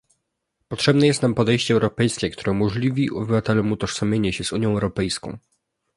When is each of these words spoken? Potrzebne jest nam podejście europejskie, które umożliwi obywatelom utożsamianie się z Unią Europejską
Potrzebne 0.67 1.07
jest 1.07 1.21
nam 1.21 1.33
podejście 1.35 1.73
europejskie, 1.73 2.29
które 2.29 2.51
umożliwi 2.51 3.11
obywatelom 3.11 3.71
utożsamianie 3.71 4.33
się 4.33 4.43
z 4.43 4.51
Unią 4.53 4.69
Europejską 4.71 5.37